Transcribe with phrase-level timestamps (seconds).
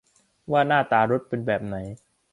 [0.51, 1.75] ว่าหน้าตารถเป็นแบบไหน